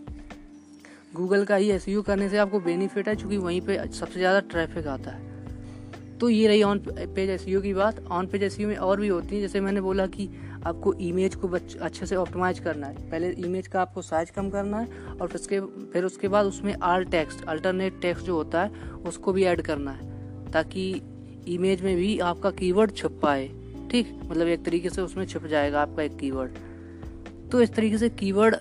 गूगल 1.15 1.45
का 1.45 1.57
ही 1.57 1.71
एस 1.71 1.89
e 1.89 2.03
करने 2.07 2.29
से 2.29 2.39
आपको 2.39 2.61
बेनिफिट 2.61 3.09
है 3.09 3.15
क्योंकि 3.17 3.37
वहीं 3.39 3.61
पर 3.61 3.87
सबसे 3.89 4.19
ज़्यादा 4.19 4.41
ट्रैफ़िक 4.49 4.87
आता 4.87 5.11
है। 5.11 5.27
तो 6.19 6.29
ये 6.29 6.47
रही 6.49 6.63
ऑन 6.63 6.79
पेज 6.89 7.31
एस 7.31 7.45
की 7.45 7.73
बात। 7.75 8.01
ऑन 8.11 8.27
पेज 8.27 8.43
एस 8.43 8.59
में 8.61 8.77
और 8.77 9.01
भी 9.01 9.09
होती 9.09 9.35
है, 9.35 9.41
जैसे 9.41 9.61
मैंने 9.61 9.81
बोला 9.81 10.07
कि 10.09 10.29
आपको 10.67 10.93
इमेज 10.93 11.35
को 11.35 11.49
अच्छे 11.81 12.07
से 12.07 12.17
ऑप्टिमाइज 12.17 12.59
करना 12.59 12.87
है। 12.87 13.11
पहले 13.11 13.29
इमेज 13.41 13.67
का 13.67 13.81
आपको 13.81 14.03
साइज़ 14.03 14.33
कम 14.33 14.51
करना 14.51 14.79
है 14.79 14.89
और 15.11 15.29
फिर 15.29 15.35
उसके 15.35 15.61
फिर 15.93 16.05
उसके 16.05 16.29
बाद 16.29 16.47
उसमें 16.47 16.75
आल 16.75 17.05
टेक्स्ट 17.07 17.45
अल्टरनेट 17.45 18.01
टेक्स्ट 18.03 18.27
जो 18.27 18.35
होता 18.35 18.63
है, 18.63 18.71
उसको 19.07 19.33
भी 19.33 19.45
ऐड 19.45 19.63
करना 19.63 19.91
है, 19.91 20.51
ताकि 20.53 20.91
इमेज 21.49 21.83
में 21.83 21.95
भी 21.97 22.19
आपका 22.21 22.51
कीवर्ड 22.51 22.93
छुप 22.93 23.19
पाए। 23.23 23.49
ठीक? 23.91 24.19
मतलब 24.25 24.47
एक 24.47 24.65
तरीके 24.65 24.91
से 24.91 25.03
उसमें 25.03 25.25
छुप 25.27 25.47
जाएगा 25.47 25.83
आपका 25.83 26.03
एक 26.03 26.17
कीवर्ड 26.17 26.51
तो 27.51 27.61
इस 27.63 27.75
तरीके 27.75 27.99
से 27.99 28.09
कीवर्ड 28.11 28.57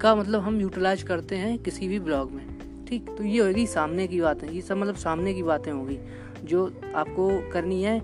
का 0.00 0.14
मतलब 0.14 0.40
हम 0.40 0.60
यूटिलाइज 0.60 1.02
करते 1.02 1.36
हैं 1.36 1.58
किसी 1.58 1.88
भी 1.88 1.98
ब्लॉग 2.00 2.30
में। 2.32 2.84
ठीक? 2.86 3.06
तो 3.08 3.24
ये 3.24 3.38
होगी 3.38 3.66
सामने 3.66 4.06
की 4.06 4.20
बातें। 4.20 4.48
ये 4.48 4.60
सब 4.60 4.76
मतलब 4.76 4.94
सामने 4.96 5.34
की 5.34 5.42
बातें 5.42 5.70
होगी, 5.72 5.98
जो 6.44 6.66
आपको 6.94 7.28
करनी 7.52 7.82
है 7.82 7.98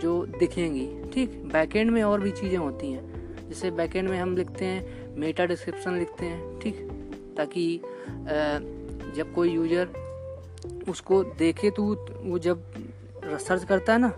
जो 0.00 0.24
दिखेंगी, 0.38 0.86
ठीक? 1.12 1.42
बैकएंड 1.52 1.90
में 1.90 2.02
और 2.02 2.20
भी 2.20 2.30
चीज़ें 2.32 2.58
होती 2.58 2.92
हैं। 2.92 3.48
जैसे 3.48 3.70
बैकएंड 3.72 4.08
में 4.08 4.18
हम 4.18 4.36
लिखते 4.36 4.64
हैं 4.64 5.16
मेटा 5.16 5.46
डिस्क्रिप्शन 5.46 5.98
लिखते 5.98 6.26
हैं, 6.26 6.58
ठीक? 6.60 6.76
ताकि 7.36 7.80
जब 9.16 9.32
कोई 9.34 9.50
यूज़र 9.50 9.88
उसको 10.88 11.22
देखे 11.38 11.70
तो 11.70 11.84
वो 12.22 12.38
जब 12.38 12.62
सर्च 13.24 13.64
करता 13.64 13.92
है 13.92 13.98
ना 13.98 14.08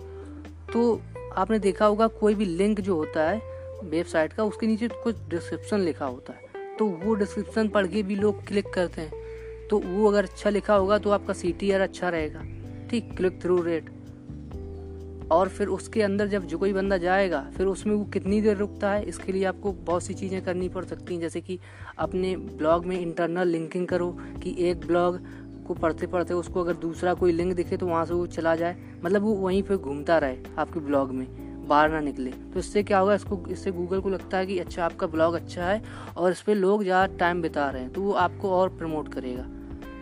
तो 0.72 1.00
आपने 1.36 1.58
देखा 1.58 1.86
होगा 1.86 2.06
कोई 2.14 2.34
भी 2.34 2.44
लिंक 2.44 2.80
जो 2.80 2.96
होता 2.96 3.28
है 3.30 3.40
वेबसाइट 3.84 4.32
का, 4.32 4.44
उसके 4.44 4.66
नीचे 4.66 4.88
कुछ 4.94 5.16
डिस्क्रिप्शन 5.30 5.80
लिखा 5.80 6.06
होता 6.06 6.32
है। 6.32 6.76
तो 6.78 6.86
वो 6.86 7.14
डिस्क्रिप्शन 7.14 7.68
पढ़ 7.68 7.86
के 7.86 8.02
भी 8.02 8.16
लोग 8.16 8.46
क्लिक 8.46 8.68
करते 8.74 9.00
हैं। 9.00 9.20
तो 9.70 9.78
वो 9.78 10.08
अगर 10.08 10.24
अच्छा 10.24 10.50
लिखा 10.50 10.74
होगा 10.74 10.98
तो 10.98 11.10
आपका 11.10 11.32
सीटीआर 11.32 11.80
अच्छा 11.80 12.08
रहेगा, 12.08 12.42
ठीक? 12.90 13.16
क्लिक 13.16 13.40
थ्रू 13.42 13.60
रेट 13.62 13.90
और 15.30 15.48
फिर 15.48 15.68
उसके 15.68 16.02
अंदर 16.02 16.28
जब 16.28 16.46
जो 16.46 16.58
कोई 16.58 16.72
बंदा 16.72 16.96
जाएगा, 16.98 17.40
फिर 17.56 17.66
उसमें 17.66 17.94
वो 17.94 18.04
कितनी 18.04 18.40
देर 18.40 18.56
रुकता 18.56 18.90
है, 18.90 19.02
इसके 19.04 19.32
लिए 19.32 19.44
आपको 19.44 19.72
बहुत 19.72 20.02
सी 20.02 20.14
चीज़ें 20.14 20.40
करनी 20.44 20.68
पड़ 20.68 20.84
सकती 20.84 21.14
हैं। 21.14 21.20
जैसे 21.20 21.40
कि 21.40 21.58
अपने 21.98 22.34
ब्लॉग 22.36 22.86
में 22.86 22.98
इंटरनल 23.00 23.48
लिंकिंग 23.48 23.86
करो 23.88 24.10
कि 24.42 24.54
एक 24.60 24.86
ब्लॉग 24.86 25.20
को 25.66 25.74
पढ़ते 25.74 26.06
पढ़ते 26.06 26.34
उसको 26.34 26.60
अगर 26.60 26.74
दूसरा 26.78 27.14
कोई 27.14 27.32
लिंक 27.32 27.54
दिखे 27.56 27.76
तो 27.76 27.86
वहाँ 27.86 28.04
से 28.06 28.14
वो 28.14 28.26
चला 28.28 28.54
जाए। 28.56 28.76
मतलब 29.04 29.22
वो 29.22 29.34
वहीं 29.36 29.62
पर 29.62 29.76
घूमता 29.76 30.18
रहे 30.18 30.36
आपके 30.58 30.80
ब्लॉग 30.80 31.12
में, 31.12 31.26
बाहर 31.68 31.90
ना 31.90 32.00
निकले। 32.00 32.30
तो 32.30 32.58
इससे 32.58 32.82
क्या 32.82 32.98
होगा, 32.98 33.14
इसको, 33.14 33.42
इससे 33.48 33.70
गूगल 33.72 34.00
को 34.00 34.08
लगता 34.08 34.38
है 34.38 34.46
कि 34.46 34.58
अच्छा 34.58 34.84
आपका 34.84 35.06
ब्लॉग 35.06 35.34
अच्छा 35.34 35.66
है 35.66 35.82
और 36.16 36.30
इस 36.32 36.40
पर 36.40 36.54
लोग 36.54 36.82
ज़्यादा 36.82 37.16
टाइम 37.16 37.42
बिता 37.42 37.68
रहे 37.70 37.82
हैं 37.82 37.92
तो 37.92 38.00
वो 38.02 38.12
आपको 38.14 38.50
और 38.50 38.68
प्रमोट 38.78 39.12
करेगा। 39.14 39.46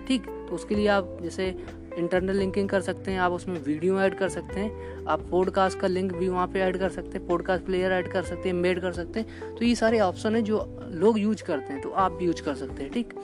ठीक 0.09 0.27
तो 0.49 0.55
उसके 0.55 0.75
लिए 0.75 0.87
आप 0.89 1.19
जैसे 1.23 1.51
इंटरनल 1.99 2.37
लिंकिंग 2.37 2.69
कर 2.69 2.81
सकते 2.81 3.11
हैं, 3.11 3.19
आप 3.19 3.33
उसमें 3.33 3.61
वीडियो 3.65 4.01
ऐड 4.01 4.15
कर 4.15 4.29
सकते 4.29 4.61
हैं, 4.61 5.05
आप 5.07 5.27
पॉडकास्ट 5.31 5.79
का 5.79 5.87
लिंक 5.87 6.13
भी 6.13 6.29
वहाँ 6.29 6.47
पे 6.47 6.61
ऐड 6.61 6.79
कर 6.79 6.89
सकते 6.89 7.19
हैं 7.19 7.27
पॉडकास्ट 7.27 7.65
प्लेयर 7.65 7.93
ऐड 7.93 8.11
कर 8.13 8.23
सकते 8.23 8.49
हैं 8.49 8.57
मेड 8.57 8.81
कर 8.81 8.93
सकते 8.93 9.21
हैं 9.21 9.55
तो 9.57 9.65
ये 9.65 9.75
सारे 9.75 10.01
ऑप्शन 10.01 10.37
है 10.37 10.43
जो 10.43 10.59
लोग 10.89 11.19
यूज़ 11.19 11.45
करते 11.45 11.73
हैं 11.73 11.83
तो 11.83 11.91
आप 11.91 12.13
भी 12.13 12.25
यूज़ 12.25 12.43
कर 12.43 12.55
सकते 12.55 12.83
हैं, 12.83 12.93
ठीक? 12.93 13.15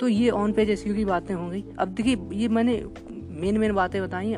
तो 0.00 0.08
ये 0.08 0.30
ऑन 0.30 0.52
पेज 0.52 0.70
एस 0.70 0.82
की 0.84 1.04
बातें 1.04 1.34
हो 1.34 1.48
गई 1.48 1.64
अब 1.78 1.88
देखिए, 1.88 2.16
ये 2.32 2.48
मैंने 2.48 2.82
मेन 3.10 3.58
मेन 3.58 3.72
बातें 3.72 4.02
बताई 4.02 4.34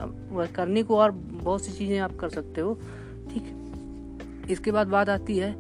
करने 0.55 0.83
को 0.83 0.97
और 0.97 1.11
बहुत 1.11 1.65
सी 1.65 1.73
चीज़ें 1.73 1.99
आप 1.99 2.17
कर 2.17 2.29
सकते 2.29 2.61
हो, 2.61 2.75
ठीक? 3.33 3.57
इसके 4.51 4.71
बाद 4.71 4.87
बात 4.87 5.09
आती 5.09 5.39
है 5.39 5.55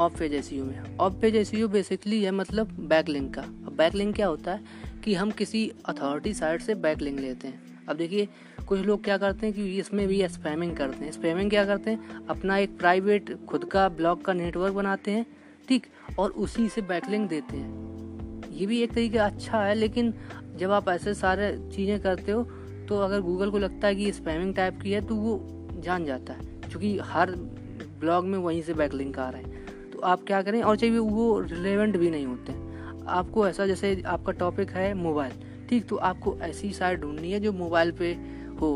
ऑफ़ 0.00 0.18
पेज 0.18 0.34
एस 0.34 0.50
में। 0.52 0.96
ऑफ़ 0.96 1.14
पेज 1.14 1.36
एस 1.36 1.50
बेसिकली 1.54 2.22
है 2.22 2.30
मतलब 2.30 2.70
बैक 2.88 3.08
लिंक 3.08 3.34
का। 3.34 3.42
बैक 3.76 3.94
लिंक 3.94 4.14
क्या 4.14 4.26
होता 4.26 4.52
है? 4.52 4.88
कि 5.04 5.14
हम 5.14 5.30
किसी 5.30 5.70
अथॉरिटी 5.86 6.32
साइट 6.34 6.62
से 6.62 6.74
बैक 6.76 7.00
लिंक 7.00 7.18
लेते 7.20 7.48
हैं। 7.48 7.86
अब 7.88 7.96
देखिए, 7.96 8.28
कुछ 8.68 8.80
लोग 8.80 9.02
क्या 9.04 9.16
करते 9.18 9.46
हैं 9.46 9.54
कि 9.54 9.78
इसमें 9.78 10.06
भी 10.08 10.26
स्पैमिंग 10.28 10.76
करते 10.76 11.04
हैं। 11.04 11.12
स्पैमिंग 11.12 11.50
क्या 11.50 11.64
करते 11.64 11.90
हैं? 11.90 12.26
अपना 12.26 12.56
एक 12.58 12.78
प्राइवेट 12.78 13.34
खुद 13.46 13.64
का 13.64 13.88
ब्लॉग 13.90 14.24
का 14.24 14.32
नेटवर्क 14.32 14.74
बनाते 14.74 15.10
हैं, 15.10 15.26
ठीक? 15.68 15.86
और 16.18 16.30
उसी 16.30 16.68
से 16.68 16.82
बैकलिंग 16.82 17.28
देते 17.28 17.56
हैं। 17.56 18.48
ये 18.50 18.66
भी 18.66 18.80
एक 18.82 18.92
तरीके 18.92 19.18
अच्छा 19.18 19.62
है, 19.62 19.74
लेकिन 19.74 20.12
जब 20.56 20.70
आप 20.70 20.88
ऐसे 20.88 21.14
सारे 21.14 21.52
चीज़ें 21.72 22.00
करते 22.00 22.32
हो 22.32 22.42
तो 22.88 22.96
अगर 22.98 23.20
गूगल 23.20 23.50
को 23.50 23.58
लगता 23.58 23.88
है 23.88 23.94
कि 23.94 24.12
स्पैमिंग 24.12 24.54
टाइप 24.54 24.80
की 24.80 24.92
है 24.92 25.00
तो 25.00 25.14
वो 25.14 25.40
जान 25.78 26.04
जाता 26.04 26.32
है, 26.32 26.44
क्योंकि 26.60 26.98
हर 27.02 27.30
ब्लॉग 28.00 28.24
में 28.24 28.38
वहीं 28.38 28.62
से 28.62 28.74
बैकलिंक 28.74 29.18
आ 29.18 29.28
रहे 29.30 29.42
हैं। 29.42 29.90
तो 29.90 29.98
आप 30.00 30.24
क्या 30.26 30.42
करें? 30.42 30.62
और 30.62 30.76
चाहिए 30.76 30.98
वो 30.98 31.38
रिलेवेंट 31.40 31.96
भी 31.96 32.10
नहीं 32.10 32.26
होते। 32.26 32.52
हैं 32.52 32.69
आपको 33.10 33.46
ऐसा 33.48 33.66
जैसे 33.66 34.02
आपका 34.06 34.32
टॉपिक 34.34 34.70
है 34.70 34.92
मोबाइल 34.94 35.32
ठीक? 35.68 35.86
तो 35.88 35.96
आपको 35.96 36.36
ऐसी 36.42 36.72
साइट 36.72 37.00
ढूंढनी 37.00 37.32
है 37.32 37.40
जो 37.40 37.52
मोबाइल 37.54 37.92
पे 37.92 38.12
हो। 38.60 38.70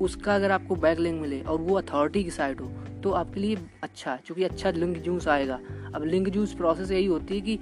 उसका 0.00 0.34
अगर 0.34 0.50
आपको 0.50 0.76
बैक 0.76 0.98
लिंक 0.98 1.20
मिले 1.20 1.40
और 1.40 1.58
वो 1.58 1.74
अथॉरिटी 1.74 2.22
की 2.24 2.30
साइट 2.30 2.60
हो 2.60 2.70
तो 3.02 3.10
आपके 3.12 3.40
लिए 3.40 3.56
अच्छा 3.82 4.12
है, 4.12 4.20
क्योंकि 4.26 4.44
अच्छा 4.44 4.70
लिंक 4.70 4.96
जूस 4.98 5.28
आएगा। 5.28 5.58
अब 5.94 6.04
लिंक 6.04 6.28
जूस 6.28 6.54
प्रोसेस 6.54 6.90
यही 6.90 7.06
होती 7.06 7.34
है 7.34 7.40
कि 7.40 7.58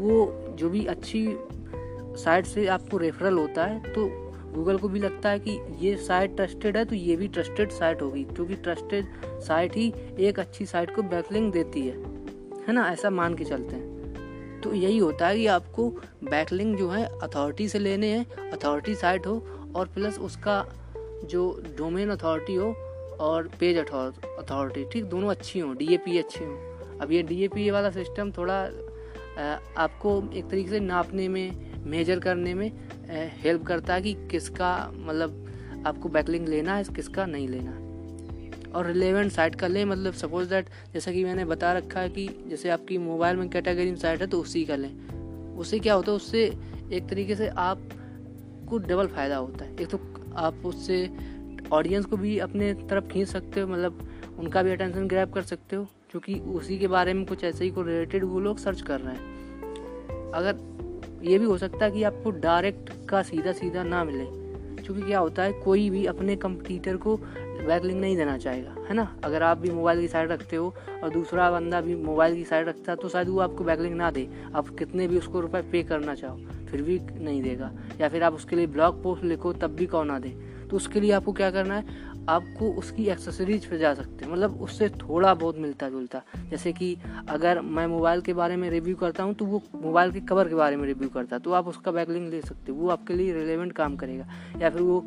वो 0.00 0.54
जो 0.58 0.68
भी 0.70 0.84
अच्छी 0.86 1.26
साइट 2.16 2.46
से 2.46 2.66
आपको 2.68 2.96
रेफरल 2.96 3.38
होता 3.38 3.64
है 3.64 3.92
तो 3.92 4.08
गूगल 4.54 4.78
को 4.78 4.88
भी 4.88 5.00
लगता 5.00 5.28
है 5.28 5.38
कि 5.38 5.58
ये 5.80 5.96
साइट 5.98 6.34
ट्रस्टेड 6.36 6.76
है 6.76 6.84
तो 6.84 6.94
ये 6.94 7.16
भी 7.16 7.28
ट्रस्टेड 7.28 7.70
साइट 7.70 8.02
होगी, 8.02 8.24
क्योंकि 8.24 8.54
ट्रस्टेड 8.56 9.06
साइट 9.40 9.76
ही 9.76 9.92
एक 10.20 10.40
अच्छी 10.40 10.66
साइट 10.66 10.94
को 10.96 11.02
बैकलिंग 11.04 11.52
देती 11.52 11.80
है। 11.80 11.96
है 12.60 12.72
ना? 12.72 12.88
ऐसा 12.88 13.10
मान 13.10 13.34
के 13.34 13.44
चलते 13.44 13.76
हैं। 13.76 13.89
तो 14.62 14.72
यही 14.74 14.98
होता 14.98 15.28
है 15.28 15.36
कि 15.36 15.46
आपको 15.46 15.88
बैकलिंग 16.24 16.76
जो 16.76 16.88
है 16.88 17.04
अथॉरिटी 17.22 17.68
से 17.68 17.78
लेने 17.78 18.06
हैं 18.06 18.50
अथॉरिटी 18.50 18.94
साइट 18.94 19.26
हो, 19.26 19.34
और 19.76 19.86
प्लस 19.86 20.18
उसका 20.18 20.64
जो 21.24 21.62
डोमेन 21.78 22.10
अथॉरिटी 22.10 22.54
हो 22.54 22.72
और 23.20 23.48
पेज 23.60 23.78
अथॉरिटी 23.78 24.84
ठीक, 24.92 25.04
दोनों 25.04 25.30
अच्छी 25.30 25.60
हों 25.60 25.76
डीएपी 25.76 26.18
अच्छी 26.18 26.44
हों। 26.44 26.98
अब 26.98 27.12
ये 27.12 27.22
डी 27.22 27.70
वाला 27.70 27.90
सिस्टम 27.90 28.30
थोड़ा 28.30 28.60
आपको 29.76 30.22
एक 30.34 30.48
तरीके 30.50 30.70
से 30.70 30.80
नापने 30.80 31.28
में 31.28 31.84
मेजर 31.86 32.20
करने 32.20 32.54
में 32.54 32.70
हेल्प 33.42 33.62
करता 33.66 33.94
है 33.94 34.02
कि 34.02 34.14
किसका 34.30 34.72
मतलब 34.94 35.84
आपको 35.86 36.08
बैकलिंग 36.08 36.48
लेना 36.48 36.74
है, 36.74 36.84
किसका 36.84 37.26
नहीं 37.26 37.48
लेना 37.48 37.70
है। 37.70 37.89
और 38.74 38.86
रिलेवेंट 38.86 39.32
साइट 39.32 39.54
का 39.54 39.66
लें। 39.66 39.84
मतलब 39.84 40.12
सपोज़ 40.12 40.48
दैट 40.50 40.68
जैसा 40.94 41.12
कि 41.12 41.24
मैंने 41.24 41.44
बता 41.44 41.72
रखा 41.72 42.00
है 42.00 42.08
कि 42.08 42.28
जैसे 42.46 42.70
आपकी 42.70 42.98
मोबाइल 42.98 43.36
में 43.36 43.48
कैटेगरी 43.48 43.90
में 43.90 43.96
साइट 43.96 44.20
है 44.20 44.26
तो 44.26 44.40
उसी 44.40 44.64
का 44.64 44.76
लें। 44.76 44.92
उससे 45.56 45.78
क्या 45.78 45.94
होता 45.94 46.10
है? 46.10 46.16
उससे 46.16 46.44
एक 46.92 47.08
तरीके 47.08 47.34
से 47.34 47.48
आपको 47.48 48.78
डबल 48.78 49.06
फ़ायदा 49.06 49.36
होता 49.36 49.64
है। 49.64 49.76
एक 49.76 49.88
तो 49.88 50.00
आप 50.36 50.62
उससे 50.64 51.08
ऑडियंस 51.72 52.04
को 52.04 52.16
भी 52.16 52.38
अपने 52.38 52.72
तरफ़ 52.74 53.04
खींच 53.04 53.28
सकते 53.28 53.60
हो 53.60 53.68
मतलब 53.68 54.08
उनका 54.38 54.62
भी 54.62 54.70
अटेंशन 54.70 55.06
ग्रैप 55.06 55.32
कर 55.32 55.42
सकते 55.42 55.76
हो 55.76 55.84
क्योंकि 56.10 56.34
उसी 56.34 56.78
के 56.78 56.86
बारे 56.88 57.14
में 57.14 57.24
कुछ 57.26 57.44
ऐसे 57.44 57.64
ही 57.64 57.70
को 57.70 57.82
रिलेटेड 57.82 58.24
वो 58.24 58.40
लोग 58.40 58.58
सर्च 58.58 58.80
कर 58.80 59.00
रहे 59.00 59.14
हैं। 59.14 60.30
अगर 60.32 60.58
ये 61.22 61.38
भी 61.38 61.44
हो 61.44 61.58
सकता 61.58 61.84
है 61.84 61.90
कि 61.90 62.02
आपको 62.02 62.30
डायरेक्ट 62.30 62.90
का 63.08 63.22
सीधा 63.22 63.52
सीधा 63.52 63.82
ना 63.82 64.02
मिले, 64.04 64.24
क्योंकि 64.82 65.02
क्या 65.02 65.18
होता 65.18 65.42
है? 65.42 65.52
कोई 65.52 65.88
भी 65.90 66.04
अपने 66.06 66.36
कंपटीटर 66.36 66.96
को 66.96 67.16
बैकलिंग 67.60 68.00
नहीं 68.00 68.16
देना 68.16 68.36
चाहेगा, 68.38 68.74
है 68.88 68.94
ना? 68.94 69.06
अगर 69.24 69.42
आप 69.42 69.58
भी 69.58 69.70
मोबाइल 69.70 70.00
की 70.00 70.08
साइड 70.08 70.30
रखते 70.30 70.56
हो 70.56 70.74
और 71.02 71.10
दूसरा 71.10 71.50
बंदा 71.50 71.80
भी 71.80 71.94
मोबाइल 71.96 72.34
की 72.34 72.44
साइड 72.44 72.68
रखता 72.68 72.92
है 72.92 72.96
तो 72.96 73.08
शायद 73.08 73.28
वो 73.28 73.40
आपको 73.40 73.64
बैकलिंग 73.64 73.96
ना 73.96 74.10
दे। 74.10 74.28
आप 74.54 74.68
कितने 74.78 75.08
भी 75.08 75.18
उसको 75.18 75.40
रुपए 75.40 75.62
पे 75.62 75.82
करना 75.82 76.14
चाहो, 76.14 76.36
फिर 76.70 76.82
भी 76.82 76.98
नहीं 77.14 77.42
देगा। 77.42 77.72
या 78.00 78.08
फिर 78.08 78.22
आप 78.22 78.34
उसके 78.34 78.56
लिए 78.56 78.66
ब्लॉग 78.68 79.02
पोस्ट 79.02 79.24
लिखो, 79.24 79.52
तब 79.54 79.70
भी 79.70 79.86
कौन 79.86 80.06
ना 80.06 80.18
दे? 80.18 80.36
तो 80.70 80.76
उसके 80.76 81.00
लिए 81.00 81.12
आपको 81.12 81.32
क्या 81.32 81.50
करना 81.50 81.74
है, 81.74 81.98
आपको 82.28 82.70
उसकी 82.72 83.06
एक्सेसरीज 83.08 83.64
पे 83.66 83.78
जा 83.78 83.92
सकते 83.94 84.24
हैं। 84.24 84.32
मतलब 84.32 84.60
उससे 84.62 84.88
थोड़ा 84.90 85.32
बहुत 85.34 85.58
मिलता 85.58 85.88
जुलता 85.88 86.22
जैसे 86.50 86.72
कि 86.72 86.96
अगर 87.28 87.60
मैं 87.60 87.86
मोबाइल 87.86 88.20
के 88.20 88.32
बारे 88.34 88.56
में 88.56 88.68
रिव्यू 88.70 88.96
करता 88.96 89.22
हूँ 89.22 89.34
तो 89.34 89.44
वो 89.44 89.62
मोबाइल 89.74 90.12
के 90.12 90.20
कवर 90.20 90.48
के 90.48 90.54
बारे 90.54 90.76
में 90.76 90.86
रिव्यू 90.86 91.08
करता 91.08 91.36
है 91.36 91.42
तो 91.42 91.52
आप 91.52 91.68
उसका 91.68 91.92
बैकलिंग 91.92 92.28
ले 92.30 92.40
सकते 92.40 92.72
हो। 92.72 92.78
वो 92.78 92.88
आपके 92.88 93.14
लिए 93.14 93.32
रिलेवेंट 93.34 93.72
काम 93.72 93.96
करेगा। 93.96 94.28
या 94.60 94.70
फिर 94.70 94.82
वो 94.82 95.04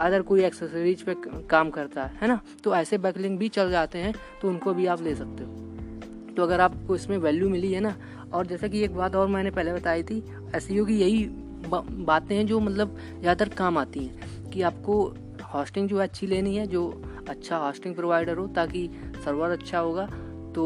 अदर 0.00 0.22
कोई 0.22 0.44
एक्सेसरीज 0.44 1.02
पे 1.02 1.14
काम 1.50 1.70
करता 1.70 2.02
है 2.02 2.18
है 2.22 2.28
ना? 2.28 2.40
तो 2.64 2.74
ऐसे 2.76 2.98
बैकलिंग 2.98 3.38
भी 3.38 3.48
चल 3.50 3.70
जाते 3.70 3.98
हैं 3.98 4.14
तो 4.42 4.48
उनको 4.48 4.74
भी 4.74 4.86
आप 4.86 5.02
ले 5.02 5.14
सकते 5.14 5.44
हो। 5.44 6.34
तो 6.34 6.42
अगर 6.42 6.60
आपको 6.60 6.94
इसमें 6.96 7.16
वैल्यू 7.18 7.48
मिली 7.48 7.72
है 7.72 7.80
ना, 7.80 7.94
और 8.32 8.46
जैसा 8.46 8.68
कि 8.68 8.82
एक 8.84 8.94
बात 8.94 9.16
और 9.16 9.28
मैंने 9.28 9.50
पहले 9.50 9.72
बताई 9.72 10.02
थी 10.02 10.16
एस 10.54 10.68
की 10.70 10.98
यही 11.00 11.24
बातें 11.66 12.34
हैं 12.36 12.46
जो 12.46 12.60
मतलब 12.60 12.96
ज़्यादातर 13.20 13.54
काम 13.54 13.78
आती 13.78 14.04
हैं, 14.04 14.50
कि 14.50 14.62
आपको 14.62 15.02
हॉस्टिंग 15.44 15.88
जो 15.88 15.98
अच्छी 15.98 16.26
लेनी 16.26 16.56
है, 16.56 16.66
जो 16.66 17.02
अच्छा 17.28 17.56
हॉस्टिंग 17.56 17.94
प्रोवाइडर 17.94 18.36
हो, 18.36 18.46
ताकि 18.48 18.88
सर्वर 19.24 19.50
अच्छा 19.50 19.78
होगा 19.78 20.06
तो 20.54 20.64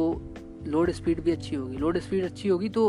लोड 0.66 0.90
स्पीड 0.90 1.20
भी 1.20 1.30
अच्छी 1.30 1.56
होगी। 1.56 1.76
लोड 1.76 1.99
स्पीड 1.99 2.25
अच्छी 2.25 2.49
होगी 2.49 2.68
तो 2.68 2.82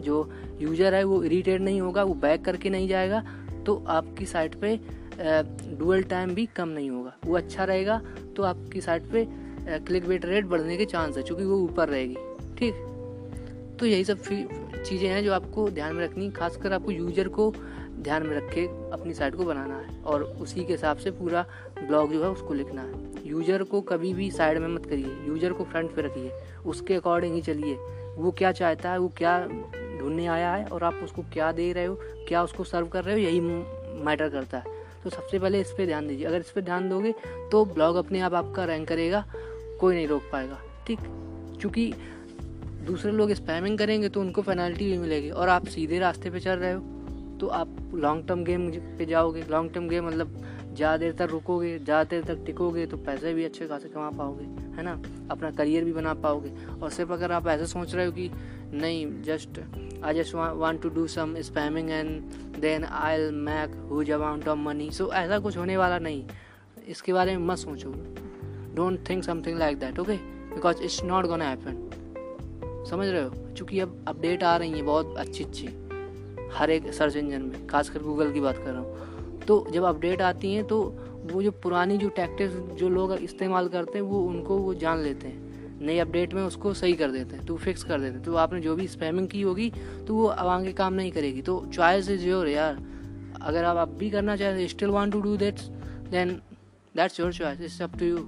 जो 0.00 0.30
यूज़र 0.60 0.94
है 0.94 1.04
वो 1.04 1.22
इरीटेट 1.24 1.60
नहीं 1.60 1.80
होगा, 1.80 2.02
वो 2.02 2.14
बैक 2.16 2.44
करके 2.44 2.70
नहीं 2.70 2.88
जाएगा 2.88 3.22
तो 3.66 3.74
आपकी 3.88 4.26
साइट 4.26 4.54
पे 4.54 4.78
डुअल 5.18 6.02
टाइम 6.04 6.34
भी 6.34 6.46
कम 6.56 6.68
नहीं 6.68 6.90
होगा। 6.90 7.12
वो 7.24 7.36
अच्छा 7.36 7.64
रहेगा 7.64 8.00
तो 8.36 8.42
आपकी 8.42 8.80
साइट 8.80 9.10
पे 9.12 9.26
क्लिक 9.80 10.04
वेट 10.04 10.24
रेट 10.24 10.46
बढ़ने 10.46 10.76
के 10.76 10.84
चांस 10.86 11.16
है, 11.16 11.22
क्योंकि 11.22 11.44
वो 11.44 11.56
ऊपर 11.58 11.88
रहेगी। 11.88 12.16
ठीक? 12.58 12.74
तो 13.80 13.86
यही 13.86 14.04
सब 14.04 14.18
चीज़ें 14.78 15.08
हैं 15.08 15.22
जो 15.24 15.32
आपको 15.32 15.68
ध्यान 15.70 15.94
में 15.96 16.04
रखनी, 16.04 16.30
खासकर 16.30 16.72
आपको 16.72 16.90
यूज़र 16.90 17.28
को 17.28 17.52
ध्यान 17.96 18.26
में 18.26 18.36
रख 18.36 18.52
के 18.54 18.66
अपनी 18.92 19.14
साइट 19.14 19.34
को 19.34 19.44
बनाना 19.44 19.76
है 19.76 20.02
और 20.02 20.22
उसी 20.22 20.64
के 20.64 20.72
हिसाब 20.72 20.96
से 20.96 21.10
पूरा 21.12 21.44
ब्लॉग 21.78 22.12
जो 22.12 22.22
है 22.22 22.30
उसको 22.30 22.54
लिखना 22.54 22.82
है। 22.82 23.12
यूज़र 23.26 23.62
को 23.64 23.80
कभी 23.82 24.12
भी 24.14 24.30
साइड 24.30 24.58
में 24.58 24.68
मत 24.68 24.86
करिए 24.86 25.16
यूज़र 25.26 25.52
को 25.52 25.64
फ्रंट 25.64 25.94
पे 25.96 26.02
रखिए, 26.02 26.30
उसके 26.66 26.94
अकॉर्डिंग 26.94 27.34
ही 27.34 27.40
चलिए। 27.42 27.74
वो 28.16 28.30
क्या 28.30 28.52
चाहता 28.52 28.90
है, 28.90 28.98
वो 28.98 29.08
क्या 29.16 29.38
ढूँढने 29.46 30.26
आया 30.26 30.52
है 30.54 30.64
और 30.66 30.84
आप 30.84 31.00
उसको 31.04 31.22
क्या 31.32 31.50
दे 31.52 31.72
रहे 31.72 31.84
हो, 31.84 31.98
क्या 32.28 32.42
उसको 32.42 32.64
सर्व 32.64 32.88
कर 32.88 33.04
रहे 33.04 33.14
हो, 33.14 33.20
यही 33.20 33.40
मैटर 34.04 34.28
करता 34.28 34.58
है। 34.58 34.73
तो 35.04 35.10
सबसे 35.10 35.38
पहले 35.38 35.60
इस 35.60 35.70
पर 35.70 35.86
ध्यान 35.86 36.08
दीजिए। 36.08 36.26
अगर 36.26 36.40
इस 36.40 36.50
पर 36.50 36.60
ध्यान 36.62 36.88
दोगे 36.88 37.14
तो 37.52 37.64
ब्लॉग 37.66 37.96
अपने 37.96 38.20
आप 38.20 38.34
आपका 38.34 38.64
रैंक 38.64 38.88
करेगा, 38.88 39.24
कोई 39.80 39.94
नहीं 39.94 40.06
रोक 40.08 40.22
पाएगा, 40.32 40.58
ठीक? 40.86 41.00
क्योंकि 41.60 41.92
दूसरे 42.86 43.12
लोग 43.12 43.32
स्पैमिंग 43.34 43.78
करेंगे 43.78 44.08
तो 44.08 44.20
उनको 44.20 44.42
पेनल्टी 44.42 44.90
भी 44.90 44.98
मिलेगी। 44.98 45.30
और 45.30 45.48
आप 45.48 45.66
सीधे 45.68 45.98
रास्ते 45.98 46.30
पे 46.30 46.40
चल 46.40 46.58
रहे 46.58 46.72
हो 46.72 46.80
तो 47.40 47.46
आप 47.48 47.68
लॉन्ग 47.94 48.26
टर्म 48.28 48.44
गेम 48.44 48.70
पे 48.98 49.06
जाओगे। 49.06 49.44
लॉन्ग 49.50 49.72
टर्म 49.72 49.88
गेम 49.88 50.06
मतलब 50.06 50.40
ज़्यादा 50.74 50.96
देर 50.96 51.12
तक 51.12 51.28
रुकोगे, 51.30 51.78
ज़्यादा 51.78 52.04
देर 52.10 52.22
तक 52.24 52.44
टिकोगे 52.46 52.86
तो 52.86 52.96
पैसे 52.98 53.32
भी 53.34 53.44
अच्छे 53.44 53.66
खासे 53.68 53.88
कमा 53.88 54.10
पाओगे, 54.10 54.44
है 54.76 54.82
ना? 54.82 54.92
अपना 55.30 55.50
करियर 55.52 55.84
भी 55.84 55.92
बना 55.92 56.14
पाओगे। 56.16 56.50
और 56.72 56.90
सिर्फ़ 56.90 57.12
अगर 57.12 57.32
आप 57.32 57.46
ऐसे 57.48 57.66
सोच 57.66 57.94
रहे 57.94 58.06
हो 58.06 58.12
कि 58.12 58.30
नहीं 58.74 59.06
just 59.22 59.60
I 60.04 60.14
just 60.14 60.34
want 60.34 60.80
to 60.82 60.88
do 60.88 61.06
some 61.06 61.34
spamming 61.40 61.90
and 61.90 62.20
then 62.60 62.84
I'll 63.14 63.30
make 63.34 63.74
huge 63.90 64.10
amount 64.10 64.48
of 64.48 64.58
money 64.58 64.90
so 64.90 65.10
ऐसा 65.12 65.38
कुछ 65.38 65.56
होने 65.56 65.76
वाला 65.76 65.98
नहीं। 65.98 66.24
इसके 66.88 67.12
बारे 67.12 67.36
में 67.36 67.46
मत 67.46 67.58
सोचो। 67.58 67.92
Don't 68.74 69.08
think 69.08 69.24
something 69.24 69.58
like 69.58 69.78
that 69.78 69.98
okay 69.98 70.16
because 70.54 70.82
it's 70.82 71.02
not 71.04 71.26
gonna 71.26 71.48
happen 71.48 72.86
समझ 72.90 73.06
रहे 73.08 73.22
हो? 73.22 73.52
चूँकि 73.56 73.80
अब 73.80 74.04
अपडेट 74.08 74.42
आ 74.44 74.56
रही 74.56 74.70
हैं 74.70 74.84
बहुत 74.86 75.14
अच्छी 75.18 75.44
अच्छी 75.44 75.66
हर 76.52 76.70
एक 76.70 76.92
सर्च 76.92 77.16
इंजन 77.16 77.42
में, 77.42 77.66
खासकर 77.66 78.02
गूगल 78.02 78.32
की 78.32 78.40
बात 78.40 78.56
कर 78.56 78.70
रहा 78.70 78.80
हूँ। 78.80 79.40
तो 79.40 79.66
जब 79.70 79.84
अपडेट 79.84 80.20
आती 80.22 80.52
हैं 80.54 80.64
तो 80.64 80.80
वो 81.32 81.42
जो 81.42 81.50
पुरानी 81.52 81.96
जो 81.98 82.08
टैक्टिक्स 82.08 82.54
जो 82.78 82.88
लोग 82.88 83.12
इस्तेमाल 83.12 83.68
करते 83.68 83.98
हैं, 83.98 84.04
वो 84.04 84.20
उनको 84.20 84.56
वो 84.58 84.74
जान 84.74 84.98
लेते 84.98 85.28
हैं। 85.28 85.43
नई 85.84 85.98
अपडेट 85.98 86.34
में 86.34 86.42
उसको 86.42 86.72
सही 86.74 86.92
कर 86.92 87.10
देते 87.10 87.36
हैं 87.36 87.44
तो 87.46 87.56
फिक्स 87.56 87.84
कर 87.84 88.00
देते 88.00 88.14
हैं। 88.14 88.22
तो 88.22 88.34
आपने 88.36 88.60
जो 88.60 88.74
भी 88.76 88.86
स्पैमिंग 88.88 89.28
की 89.28 89.42
होगी 89.42 89.70
तो 90.06 90.14
वो 90.14 90.26
अब 90.26 90.46
आगे 90.46 90.72
काम 90.72 90.94
नहीं 90.94 91.12
करेगी। 91.12 91.42
तो 91.42 91.64
चॉइस 91.74 92.10
इज़ 92.10 92.26
योर 92.26 92.48
यार। 92.48 92.82
अगर 93.42 93.64
आप 93.64 93.76
अब 93.76 93.96
भी 93.98 94.10
करना 94.10 94.36
चाहते 94.36 94.68
still 94.68 94.88
want 94.88 95.12
to 95.12 95.20
do 95.20 95.36
that 95.36 95.60
then 96.10 96.30
that's 96.94 97.20
your 97.20 97.32
choice 97.32 97.60
it's 97.60 97.80
up 97.82 97.98
to 97.98 98.06
you 98.06 98.18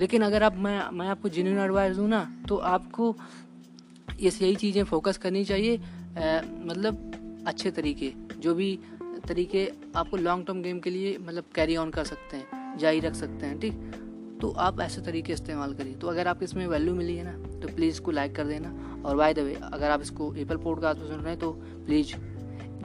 लेकिन 0.00 0.22
अगर 0.22 0.42
आप 0.42 0.56
मैं 0.56 0.80
मैं 0.90 1.08
आपको 1.08 1.28
जेन्यून 1.28 1.58
एडवाइस 1.58 1.96
दूँ 1.96 2.08
ना 2.08 2.20
तो 2.48 2.56
आपको 2.56 3.14
ये 4.20 4.30
यही 4.42 4.54
चीज़ें 4.56 4.82
फोकस 4.84 5.16
करनी 5.16 5.44
चाहिए 5.44 5.76
आ, 5.76 6.40
मतलब 6.64 7.44
अच्छे 7.46 7.70
तरीके 7.70 8.12
जो 8.38 8.54
भी 8.54 8.78
तरीके 9.28 9.66
आपको 9.96 10.16
लॉन्ग 10.16 10.46
टर्म 10.46 10.62
गेम 10.62 10.78
के 10.78 10.90
लिए 10.90 11.16
मतलब 11.18 11.44
कैरी 11.54 11.76
ऑन 11.76 11.90
कर 11.90 12.04
सकते 12.04 12.36
हैं 12.36 12.78
जारी 12.78 13.00
रख 13.00 13.14
सकते 13.14 13.46
हैं 13.46 13.58
ठीक? 13.60 13.72
तो 14.40 14.50
आप 14.58 14.80
ऐसे 14.80 15.00
तरीके 15.02 15.32
इस्तेमाल 15.32 15.74
करिए। 15.74 15.94
तो 15.94 16.08
अगर 16.08 16.28
आपको 16.28 16.44
इसमें 16.44 16.66
वैल्यू 16.66 16.94
मिली 16.94 17.16
है 17.16 17.24
ना 17.24 17.32
तो 17.60 17.68
प्लीज़ 17.68 17.94
इसको 17.94 18.10
लाइक 18.10 18.34
कर 18.36 18.44
देना। 18.46 18.74
और 19.04 19.16
बाय 19.16 19.34
द 19.34 19.38
वे 19.38 19.54
अगर 19.62 19.90
आप 19.90 20.02
इसको 20.02 20.34
एप्पल 20.34 20.56
पॉडकास्ट 20.64 21.00
पर 21.00 21.06
सुन 21.06 21.20
रहे 21.20 21.30
हैं 21.30 21.38
तो 21.40 21.50
प्लीज़ 21.86 22.14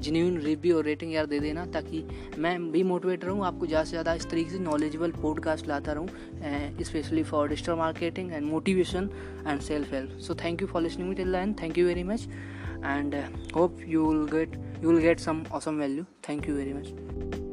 जेन्यून 0.02 0.38
रिव्यू 0.42 0.76
और 0.78 0.84
रेटिंग 0.84 1.14
यार 1.14 1.26
दे 1.26 1.40
देना, 1.40 1.66
ताकि 1.66 2.04
मैं 2.38 2.72
भी 2.72 2.84
मोटिवेट 2.84 3.26
रहूँ 3.26 3.46
आपको 3.46 3.68
ज़्यादा 3.68 3.84
से 3.84 3.90
ज़्यादा 3.90 4.14
इस 4.14 4.30
तरीके 4.32 4.50
से 4.50 4.60
नॉलेजेबल 4.60 5.12
पॉडकास्ट 5.22 5.68
लाता 5.68 5.94
रहूँ 5.94 6.84
specially 6.84 7.24
for 7.24 7.48
digital 7.50 7.74
marketing 7.78 8.32
and 8.34 8.46
motivation 8.46 9.10
and 9.48 9.62
self 9.62 9.94
help 9.94 10.20
so 10.28 10.36
thank 10.44 10.62
you 10.62 10.68
for 10.68 10.82
listening 10.82 11.10
me 11.10 11.16
till 11.16 11.32
then 11.32 11.54
thank 11.62 11.78
you 11.78 11.86
very 11.88 12.04
much 12.04 12.28
and 12.86 13.16
hope 13.56 13.78
you 13.88 14.12
will 14.12 14.26
get 14.38 14.64
you 14.76 14.90
will 14.90 15.00
get 15.00 15.22
some 15.22 15.40
awesome 15.52 15.80
value. 15.80 16.06
Thank 16.22 16.48
you 16.48 16.60
very 16.60 16.74
much. 16.74 17.45